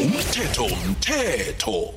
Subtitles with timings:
[0.00, 1.94] umthetho umthetho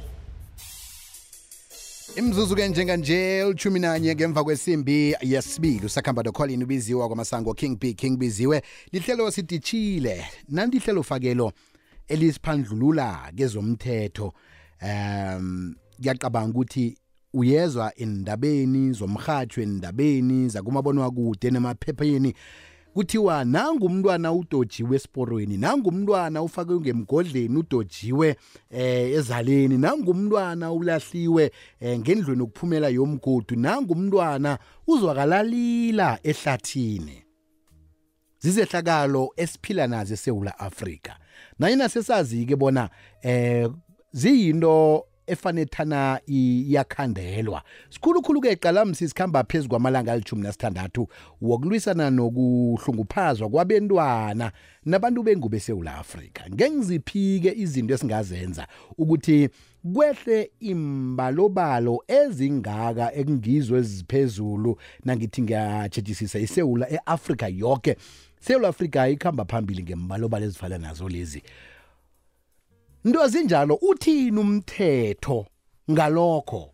[2.16, 8.18] imzuzu ke njenganje ulithumi nanye ngemva kwesimbi yesibili usakhamba nocolin ubiziwa kwamasango king b king
[8.18, 8.62] biziwe.
[8.92, 11.52] Lihlelo siditshile nanti ihlelo fakelo
[12.08, 14.34] elisiphandlulula kezomthetho.
[14.82, 16.98] Um ngiyacabanga ukuthi
[17.34, 22.34] uyezwa endabeni zomrhatsho endabeni zakumabonwakude nemaphepheni
[22.94, 28.36] kuthiwa nangumntwana udojiwe esiporweni nangumntwana ufakwe ngemgodleni udojiwe
[28.70, 37.24] eh ezaleni nangumntwana ulahliwe eh, ngendlweni okuphumela yomgudu nangumntwana uzwakalalila ehlathini.
[38.40, 41.14] Zizehlakalo esiphila nazo eSouth Africa
[41.60, 42.90] nayina sesazi ke bona
[43.22, 43.70] eh
[44.12, 51.08] ziyinto efanethana iyakhandelwa sikhulukhulu ke qalamsi sikhamba phezulu kwamalanga alithumi nasithandathu
[51.42, 54.52] wokulwisana nokuhlunguphazwa kwabentwana
[54.86, 58.68] nabantu bengubo eSouth Africa ngengiziphi-ke izinto esingazenza
[58.98, 59.50] ukuthi
[59.94, 67.98] kwehle imbalobalo ezingaka ekungizo eziphezulu nangithi ngiyatshetshisisa isewula e-afrika yonke
[68.40, 71.44] sewula afrika ikhamba phambili ngembalobalo ezifana nazo lezi.
[73.04, 75.46] Into zinjalo uthini umthetho
[75.92, 76.70] ngalokho?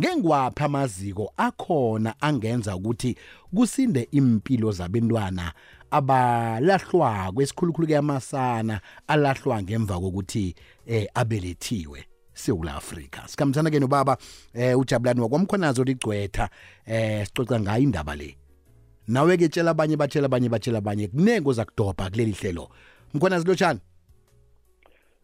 [0.00, 3.16] Ngengwaphi amaziko akhona angenza ukuthi
[3.54, 5.52] kusinde impilo zabentwana
[5.90, 10.54] abalahlwa kwesikhulukhulu keyamasana alahlwa ngemva kokuthi
[10.86, 14.16] eh abelethiwe eSouth Africa sikhambisana ke nobaba
[14.54, 16.48] eh ujabulani wakwamkhonazo ligcwetha
[16.86, 18.36] eh sicoca ngayo indaba le.
[19.08, 22.68] Nawe ke tshela abanye batshela abanye batshela abanye kunengo zakudobha kuleli hlelo.
[23.14, 23.80] Mkhonazi lotshani.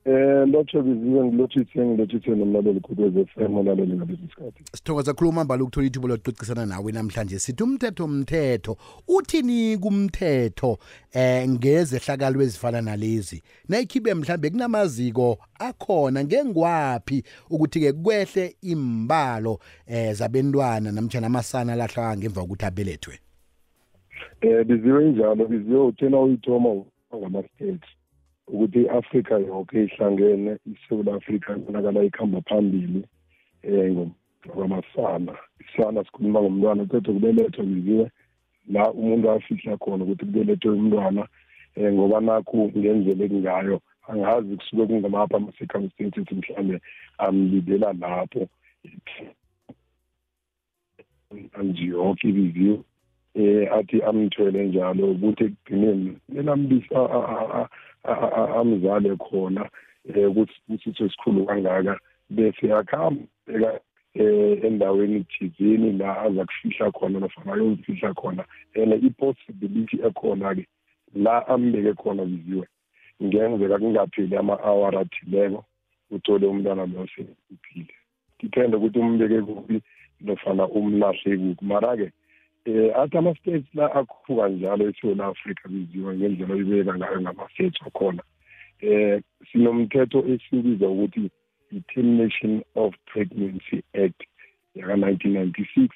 [0.04, 4.62] Eh lotho biziwe ngilothithe ngilothithe nomlaleli kukwez FM olaleli ngalesi sikhathi.
[4.74, 7.38] sithokoza khuluma mbala ukuthola ithuba lokuqiqisana nawe namhlanje.
[7.38, 8.76] Sithi umthetho umthetho
[9.08, 10.78] uthini kumthetho
[11.12, 13.42] eh ngezehlakalo ezifana nalezi?
[13.68, 22.40] Nayikhibe mhlambe kunamaziko akhona ngengwaphi ukuthi ke kwehle imbalo eh zabentwana namtjana amasana lahlwa ngemva
[22.40, 23.14] kokuthi abelethwe?
[24.40, 27.88] Eh biziwe njalo biziwe uthena uyithoma ngama states
[28.48, 33.04] ukuthi iAfrika yonke ihlangene iSouth Africa ibonakala ikhamba phambili
[33.62, 34.08] eh
[34.46, 38.10] ngomasana isana sikhuluma ngomntwana uqeda kubelethwa biziwe
[38.72, 41.28] la umuntu afihla khona ukuthi kubelethwe umntwana
[41.76, 46.80] eh ngoba nakho ngenzele kungayo angazi kusuke kungamapha ama-circumstances mhlawumbe
[47.18, 48.48] amlidela lapho.
[51.62, 52.80] Nje yonke ibiziwe
[53.34, 56.98] eh athi amthwele njalo ukuthi ekugcineni elambisa
[58.04, 59.70] amzale khona
[60.08, 61.98] eh ukuthi usitho esikhulu kangaka
[62.30, 63.22] bese akhamba
[63.54, 63.80] eka
[64.14, 70.66] eh endaweni thizini la aza kufihla khona nofana ayozifihla khona and i-possibility ekhona ke
[71.14, 72.66] la ambeke khona biziwe
[73.22, 75.64] ngenzeka kungapheli ama-hour athileko
[76.10, 77.94] uthole umntwana lo seuphile
[78.42, 79.82] depende ukuthi umbeke kuphi
[80.20, 81.64] nofana umlahle kuphi.
[81.64, 82.12] Mara-ke
[82.64, 88.22] eh athi ama-states la akhuphuka njalo eSouth Africa biziwe ngendlela oyibeka ngayo ngama-states akhona
[88.80, 91.30] eh sinomthetho esibiza ukuthi
[91.76, 94.20] i-termination of pregnancy act
[94.74, 95.88] yaka-1996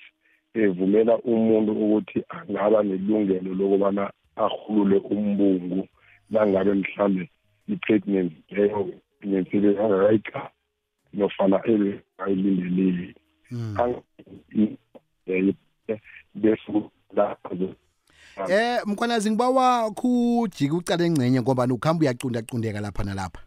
[0.55, 4.05] evumela umuntu ukuthi angaba nelungelo lokubana
[4.45, 5.89] ahulule umbungu
[6.31, 7.25] nangabe mhlambe
[7.69, 8.81] i-pregnancy leyo
[9.19, 10.55] pregnancy leyo angakayikhali
[11.15, 11.57] nofana
[12.19, 13.15] ayilindeleli
[16.35, 16.73] bese
[17.17, 17.75] lapho
[18.49, 23.41] Eh mkhwanazi ngibawa khujika ucala engcenye ngoba ukuhamba uyacunda cundeka lapha nalapha.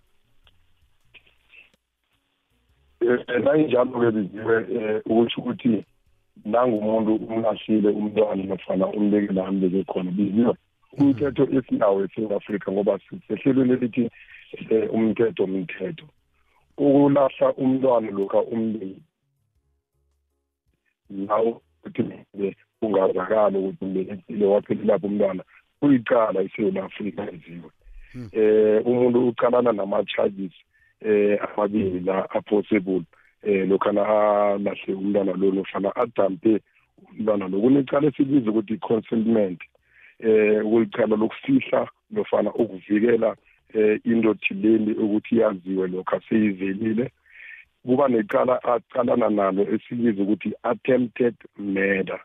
[3.44, 4.56] nayinjalo-ke biziwe
[5.08, 5.86] um ukuthi ukuthi
[6.46, 10.54] nangumuntu umlahlile umntwana nofana umbeke la ambeke khona biziwe
[10.98, 14.04] umthetho esinawo eSouth Africa ngoba sehlelweni elithi
[14.72, 16.06] um umthetho umthetho
[16.78, 19.02] ukulahla umntwana lokha umbeki
[21.28, 25.44] lawo ukuthi kungazakala ukuthi umbelethile waphelelapho umntwana.
[25.82, 27.70] Uyicala eSouth Africa eziwe.
[28.32, 30.52] Eh umuntu uqalana nama-charges
[31.02, 33.04] eh amabili la a-possible
[33.44, 36.60] eh lokhana alahle umntwana lo nofana adampe
[37.12, 37.62] umntwana lo.
[37.62, 39.62] Kunecala esibiza ukuthi i-consentment
[40.20, 43.36] eh ukulicala lokufihla nofana ukuvikela
[43.74, 47.12] eh into thileni ukuthi yaziwe lokho seyivelile.
[47.90, 52.20] Kuba necala aqalana nalo esibiza ukuthi attempted murder.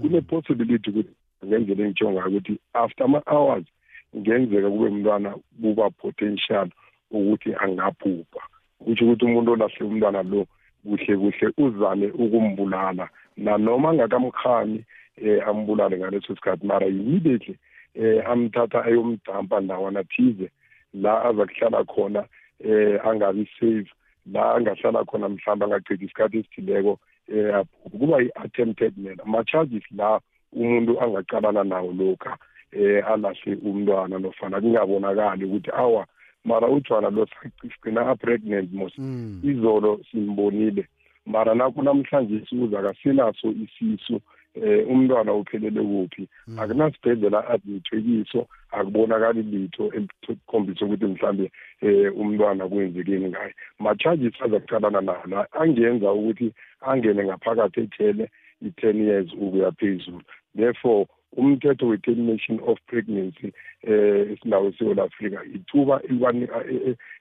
[0.00, 1.12] Kune-possibility ukuthi
[1.44, 3.66] ngendlela engitsho ukuthi after ama-hours
[4.12, 6.68] kungenzeka kube mntwana kuba potential
[7.10, 8.42] ukuthi angabhubha
[8.78, 10.46] kusho ukuthi umuntu olahle umntwana lo
[10.86, 14.84] kuhle kuhle uzame ukumbulala nanoma angakamkhami
[15.16, 17.58] eh ambulale ngaleso sikhathi mara immediately
[17.94, 20.50] eh amthatha ayomdampa ndawana thize
[20.94, 22.24] la aza kuhlala khona
[22.60, 23.90] eh angabi safe.
[24.32, 26.98] La angahlala khona mhlawumbe angaqedi isikhathi esithileko
[27.28, 30.20] eh kuba i-attempted murder ama-charges la
[30.52, 32.36] umuntu angaqalana nawo lokha
[32.72, 36.06] eh alahle umntwana nofana kungabonakali ukuthi awa
[36.44, 37.26] mara ujwana lo
[37.60, 38.92] sigcina a-pregnant mos.
[38.98, 39.40] Mm.
[39.44, 40.88] izolo simbonile.
[41.26, 44.20] Mara nakho namhlanje sibuza kasinaso isisu.
[44.64, 46.28] Eh umntwana uphelele kuphi
[46.58, 51.50] akunasibhedlela admithwe kiso akubonakali litho elikhombisa ukuthi mhlambe
[51.80, 53.54] eh umntwana kwenzekeni ngaye.
[53.78, 58.30] Ma-charges azakuqalana nawo angenza ukuthi angene ngaphakathi ejele
[58.66, 60.22] i-ten years ukuya phezulu.
[60.54, 61.06] Therefore
[61.36, 63.52] umthetho we-termination of pregnancy
[63.82, 66.64] eh esinawo eSouth Africa ithuba elibanika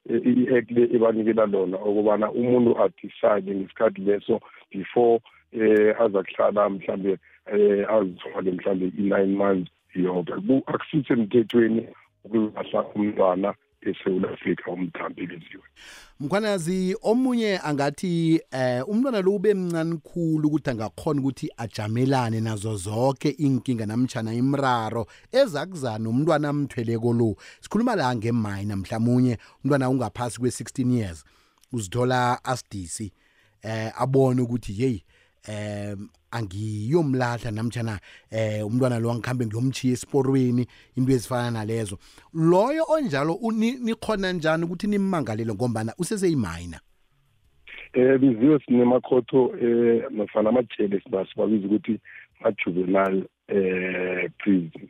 [0.09, 4.39] i-act le ebanikela lona okubana umuntu adecide ngesikhathi leso
[4.71, 5.19] before
[5.51, 7.17] eh aza kuhlala mhlambe
[7.53, 10.33] eh azithole mhlambe i-nine months yonke.
[10.67, 11.87] Akusithi emthethweni
[12.23, 15.63] ukulahla umntwana eSouth Africa umthambeleziwe
[16.19, 23.29] mkhwanazi omunye angathi eh umntwana lo ube mncane khulu ukuthi angakhona ukuthi ajamelane nazo zonke
[23.29, 27.35] inkinga namtjhana imraro ezakuzana umntwana amthweleko lo.
[27.61, 31.25] Sikhuluma la ngemayina mhlamunye umntwana ungaphasi kwe-16 years.
[31.73, 33.13] Uzithola asidisi
[33.61, 34.99] eh abone ukuthi hey
[35.47, 37.99] um angiyomlahla namtjana
[38.31, 41.97] eh umntwana lo angikhambe ngiyomchiya esiporweni into ezifana nalezo.
[42.33, 46.79] Loyo onjalo nikhona njani ukuthi nimmangalele ngombana useseyimayina
[47.93, 51.99] eh biziwe sinemakhotho eh nofana amajele sibabiza ukuthi
[52.41, 54.89] ma-juvenile eh prison.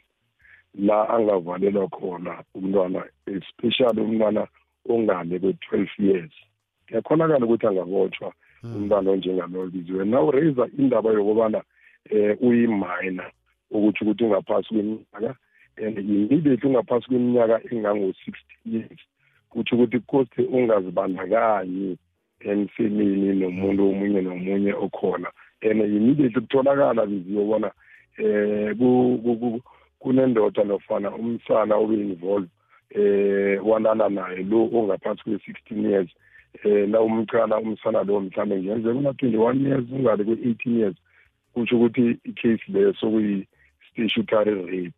[0.80, 4.48] La angavalelwa khona umntwana especially umntwana
[4.90, 6.32] ongale kwe-twelve years.
[6.88, 8.34] Kuyakhonakala ukuthi angabotshwa
[8.64, 11.62] umntwana onjengaloyo biziwe na uraise indaba yokubana
[12.10, 13.32] eh uyiminor
[13.72, 15.36] ukuthi ukuthi ungaphasi kweminyaka
[15.78, 19.00] and immediately ungaphasi kweminyaka engango-sixteen years
[19.50, 21.98] kutsho ukuthi koste ungazibandakanyi
[22.40, 25.30] emsemeni nomuntu omunye nomunye okhona.
[25.62, 27.72] And immediately kutholakala biziwe bona
[28.18, 29.62] eh ku- ku- ku-
[30.00, 32.50] kunendoda nofana umsana obe-involved
[32.92, 36.10] eh walala naye lo ongaphansi kwe-sixteen years.
[36.64, 40.96] Eh la umcala umsana lo mhlawumbe ngenzeka una-twenty-one years ungale kwe-eighteen years
[41.54, 44.94] kutsho ukuthi i-case leyo sokuyi-statutory rape.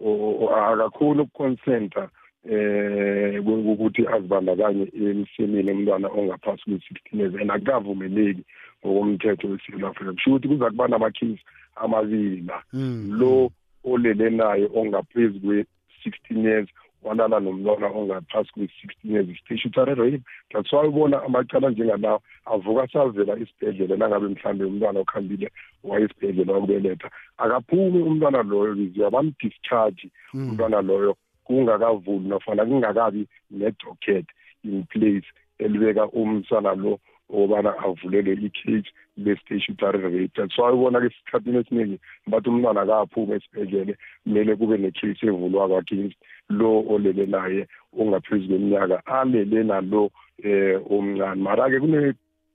[0.00, 2.08] O- o- akakhoni ukuconsenta
[2.50, 8.42] eh ukuthi azibandakanye emsemeni umntwana ongaphasi kwe-sixteen years and akukavumeleki
[8.86, 11.40] ngokomthetho weSouth Africa kusho ukuthi kuza kuba nama-case
[11.76, 12.62] amabili la.
[12.72, 13.16] Mm.
[13.18, 13.50] lo
[13.84, 16.68] olele naye ongaphezu kwe-sixteen years
[17.06, 20.22] walala nomntwana ongaphasi kwe-sixteen years statutory rape
[20.52, 25.48] that's why ubona amacala njengalawo avuka asavela esibhedlela nangabe mhlambe umntwana okhambile
[25.84, 27.10] waye esibhedlela wakubeletha.
[27.38, 34.26] Akaphumi umntwana loyo biziwe abamdischarge umntwana loyo kungakavuli nofana kungakabi ne-docket
[34.64, 36.98] in place elibeka umsana lo
[37.30, 44.56] okubana avulelwe i-cage le-statutory rape that's why ubona-ke esikhathini esiningi bathi umntwana akaphumi esibhedlele kumele
[44.56, 46.16] kube ne-case evulwako against
[46.48, 47.66] lo olele naye
[47.98, 50.10] ongaphezu kweminyaka alele nalo
[50.44, 51.42] eh omncane.
[51.42, 52.14] Mara-ke kune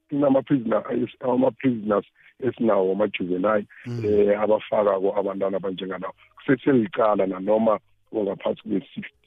[0.09, 0.83] kunama-prisoner
[1.19, 2.05] ama-prisoners
[2.39, 3.65] esinawo ama-juvenile
[4.05, 6.13] eh abafakako abantwana abanjengalawo.
[6.35, 7.79] Kuseselicala nanoma
[8.13, 8.61] ongaphansi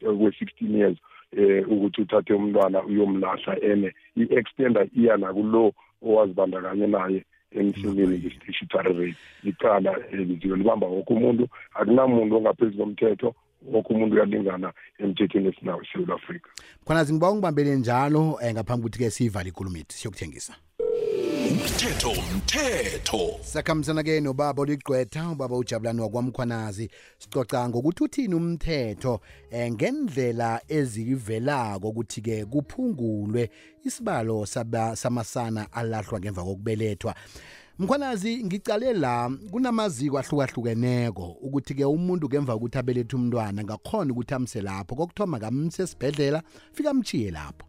[0.01, 0.99] kwe-sixteen years.
[1.37, 5.73] Eh ukuthi uthathe umntwana uyomlahla ene i-extender iya nakulo
[6.03, 11.49] owazibandakanye naye emsimini nge-statutory rape icala liziwe libamba woke umuntu.
[11.75, 13.35] Akunamuntu ongaphezu komthetho
[13.73, 16.49] woke umuntu uyalingana emthethweni esinawo eSouth Africa
[16.83, 20.55] mkhwanazi ngiba ungibambele njalo eh, ngaphambi ukuthi-ke siyivale ikulumo ethu siyokuthengisa.
[21.55, 26.91] Umthetho umthetho sakhambisana-ke nobaba oligqwetha ubaba ujabulani wakwamkhwanazi.
[27.19, 29.21] Sicoca ngokuthi uthini umthetho
[29.53, 33.51] um ngendlela ezivelako ukuthi-ke kuphungulwe
[33.85, 34.47] isibalo
[34.95, 37.15] samasana alahlwa ngemva kokubelethwa.
[37.79, 44.95] Mkhwanazi ngicale la kunamaziko ahlukahlukeneko ukuthi-ke umuntu ngemva kokuthi abelethe umntwana ngakhona ukuthi amse lapho.
[44.95, 46.43] Kokuthoma ngamse esibhedlela
[46.73, 47.67] fika amchiye lapho.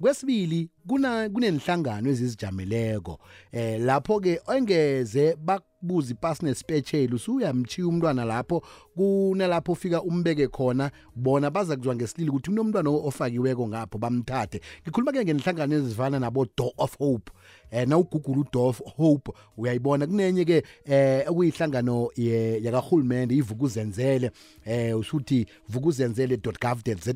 [0.00, 3.18] Kwesibili kuna kunenhlangano ezizijameleko
[3.52, 8.62] eh lapho ke engeze bakubuza ipasi nespecial usuyamchiya umntwana lapho
[8.96, 14.60] kunalapho ufika umbeke khona bona baza kuzwa ngesilili ukuthi kunomntwana ofakiweko ngapho bamthathe.
[14.82, 17.32] Ngikhuluma ke ngenhlangano ezifana nabo door of hope.
[17.70, 20.06] Eh na ugugula udoor of hope uyayibona.
[20.06, 24.30] Kunenye ke eh okuyihlangano ye- yakahulumende ivukuzenzele.
[24.64, 27.14] Eh usuthi vukuzenzele.gov.za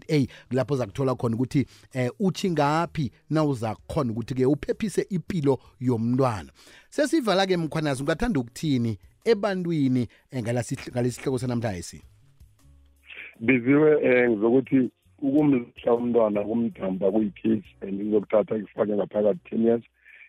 [0.50, 6.50] lapho zakuthola khona ukuthi eh uthi ngaphi na uza khona ukuthi ke uphephise impilo yomntwana.
[6.88, 12.00] Sesivala ke mkhwanazi ungathanda ukuthini ebantwini eh, ngalesihloko sanamhlanje
[13.40, 14.90] biziwe eh ngizokuthi
[15.23, 19.83] ukumlahla umntwana kumdamba kuyi-case and izokuthatha ikufake ngaphakathi ten years.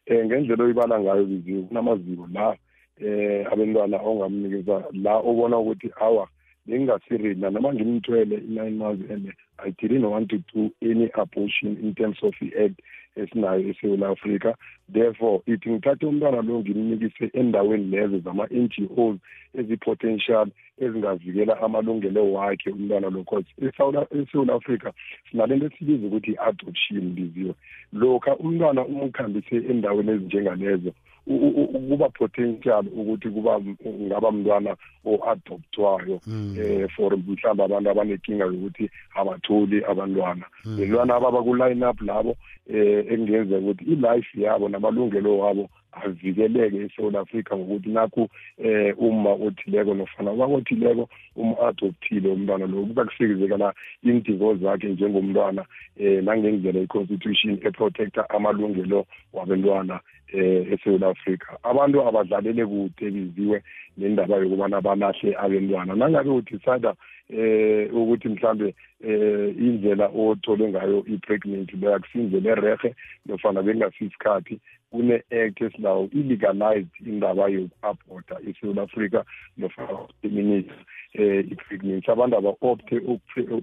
[0.09, 2.57] Um ngendlela oyibala ngayo biziwe kunamaziko la
[2.99, 6.27] eh abantwana ongamnikeza la obona ukuthi awa
[6.65, 12.17] bengingasirina noma ngimthwele i-nine months and i didn't want to do any abortion in terms
[12.23, 12.79] of i-act
[13.15, 14.55] esinayo eSouth Africa
[14.93, 19.17] therefore ithi ngithathe umntwana lo ngimnikise endaweni lezo zama-NGOs
[19.53, 23.23] ezi-potential ezingavikela amalungelo wakhe umntwana lo.
[23.23, 24.93] Cause eSouth Africa
[25.31, 27.53] sinalento esibiza ukuthi i-adoption biziwe
[27.93, 30.91] lokha umntwana umkhambise endaweni ezinjengalezo
[31.27, 34.75] kuba potential ukuthi kuba ngaba mntwana
[35.05, 36.21] o-adoptwayo
[36.57, 40.45] eh for mhlawumbe abantu abanenkinga yokuthi abatholi abantwana.
[40.65, 42.35] Lelwana ababa ku-line up labo
[42.67, 49.93] eh engenza ukuthi i-life yabo namalungelo wabo avikeleke eSouth Africa ngokuthi nakho eh uma othileko
[49.93, 55.65] nofana wakothileko uma adoptile umntwana lo kuba kufikizekana indiko zakhe njengomntwana
[55.99, 59.99] eh nangendlela i-constitution eprotecta amalungelo wabantwana
[60.33, 61.57] eh eSouth Africa.
[61.63, 63.63] Abantu abadlalele kude biziwe
[63.97, 66.91] nendaba yokubana balahle abantwana nangabe udecide
[67.29, 72.95] eh ukuthi mhlambe eh indlela othole ngayo i-pregnancy leyo akusindlela erehe
[73.25, 74.59] nofana bekungasisikhathi
[74.91, 79.23] kune-act esilawo i-legalized indaba yoku-aborta eSouth Africa
[79.57, 80.71] nofana ukuterminate
[81.13, 82.11] eh i-pregnancy.
[82.11, 82.95] Abantu aba-opte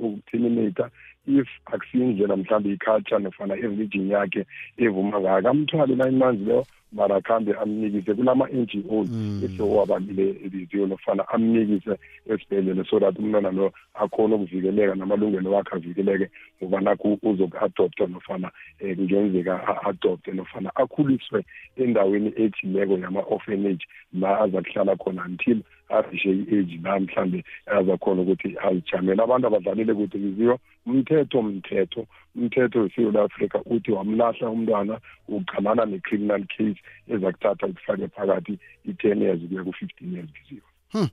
[0.05, 0.91] ukuterminata
[1.29, 4.47] if akusiyindlela mhlawumbe i-culture nofana i-religion yakhe
[4.79, 9.07] evuma ngayo kamthwale nine months leyo mara akhambe amnikise kulama-NGO
[9.45, 11.95] esewabalile ebiziwe nofana amnikise
[12.31, 16.31] esibhedlela so that umntwana lo akhona ukuvikeleka namalungelo wakhe avikeleke
[16.63, 21.45] ngoba nakho uzoku-adopta nofana um kungenzeka a-adopte nofana akhuliswe
[21.77, 29.23] endaweni ethileko yama-orphanage la aza kuhlala khona until arishe i-age la mhlambe azakhona ukuthi azijamele
[29.23, 36.81] abantu abadlalile kude biziwe umthetho mthetho umthetho weSouth Africa uthi wamlahla umntwana uqalana ne-criminal case
[37.09, 41.09] ezakuthatha ikufake phakathi i-10 years kuya ku-15 years biziwe hmm.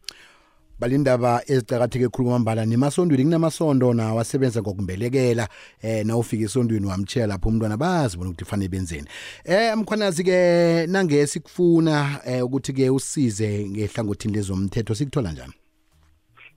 [0.79, 5.47] Balindaba ezicakatheke khulu kwambala nemasondweni kunamasondo nawo asebenza ngokumbelekela
[5.81, 9.07] eh nawufika esondweni wamtshela lapho umntwana bazibona ukuthi fanele benzeni.
[9.45, 15.53] Eh mkhwanazi ke nange sikufuna eh ukuthi ke usize ngehlangothini lezomthetho sikuthola njani?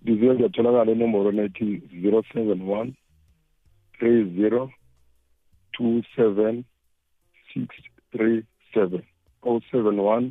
[0.02, 2.92] Biziwe ngiyatholakala enomboro nethi 071
[4.00, 4.68] 30
[5.78, 6.62] 27
[7.54, 9.02] 637
[9.42, 10.30] 071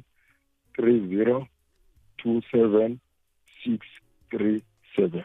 [0.77, 1.45] 30
[2.17, 2.97] 27
[3.65, 5.23] 637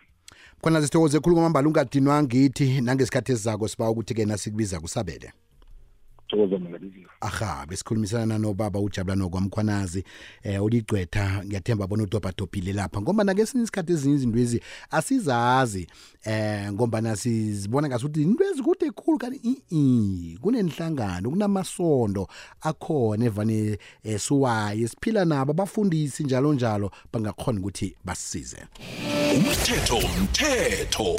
[0.62, 5.32] khona sithokoze khulu kwamambala ungadinwa ngithi nangesikhathi esizako siba ukuthi-ke nasikubiza kusabele.
[6.32, 10.04] Thokoza mina biziwe aha besikhulumisana nobaba ujabulano kwamkhwanazi
[10.42, 14.60] eh uligcwetha ngiyathemba bona udobhadobhile lapha ngoba ngesinye isikhathi ezinye izinto ezi
[14.90, 15.86] asizazi
[16.24, 22.26] eh ngoba sizibona ngasuthi into ezikude ekhulu kanti i kunenhlangano kunamasondo
[22.60, 23.78] akhona evane
[24.18, 28.56] suwaye siphila nabo abafundisi njalo njalo bangakhona ukuthi basisize
[29.36, 31.16] umthetho umthetho.